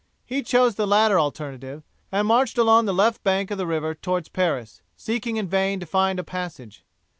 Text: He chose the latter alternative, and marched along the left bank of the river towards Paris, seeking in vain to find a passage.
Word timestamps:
He 0.25 0.41
chose 0.41 0.73
the 0.73 0.87
latter 0.87 1.19
alternative, 1.19 1.83
and 2.11 2.27
marched 2.27 2.57
along 2.57 2.85
the 2.85 2.91
left 2.91 3.21
bank 3.23 3.51
of 3.51 3.59
the 3.59 3.67
river 3.67 3.93
towards 3.93 4.29
Paris, 4.29 4.81
seeking 4.97 5.37
in 5.37 5.47
vain 5.47 5.79
to 5.79 5.85
find 5.85 6.17
a 6.17 6.23
passage. 6.23 6.83